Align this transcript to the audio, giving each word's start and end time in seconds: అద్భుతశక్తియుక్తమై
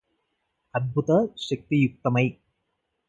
అద్భుతశక్తియుక్తమై 0.73 2.27